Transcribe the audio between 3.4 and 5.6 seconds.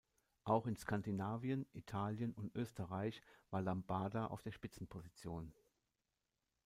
war Lambada auf der Spitzenposition.